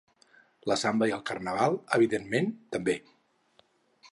La 0.71 0.77
samba 0.83 1.09
i 1.11 1.13
el 1.17 1.21
carnaval, 1.31 1.77
evidentment, 1.99 2.49
també. 2.77 2.97